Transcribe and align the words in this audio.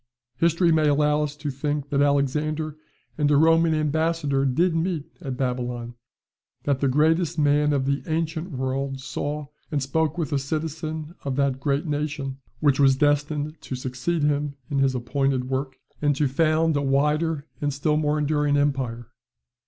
History 0.37 0.71
may 0.71 0.87
allow 0.87 1.21
us 1.21 1.35
to 1.35 1.51
think 1.51 1.89
that 1.91 2.01
Alexander 2.01 2.75
and 3.19 3.29
a 3.29 3.37
Roman 3.37 3.75
ambassador 3.75 4.45
did 4.47 4.75
meet 4.75 5.05
at 5.21 5.37
Babylon; 5.37 5.93
that 6.63 6.79
the 6.79 6.87
greatest 6.87 7.37
man 7.37 7.71
of 7.71 7.85
the 7.85 8.01
ancient 8.07 8.49
world 8.49 8.99
saw 8.99 9.45
and 9.71 9.79
spoke 9.79 10.17
with 10.17 10.33
a 10.33 10.39
citizen 10.39 11.13
of 11.23 11.35
that 11.35 11.59
great 11.59 11.85
nation, 11.85 12.39
which 12.61 12.79
was 12.79 12.95
destined 12.95 13.61
to 13.61 13.75
succeed 13.75 14.23
him 14.23 14.55
in 14.71 14.79
his 14.79 14.95
appointed 14.95 15.47
work, 15.51 15.77
and 16.01 16.15
to 16.15 16.27
found 16.27 16.75
a 16.75 16.81
wider 16.81 17.45
and 17.61 17.71
still 17.71 17.95
more 17.95 18.17
enduring 18.17 18.57
empire. 18.57 19.11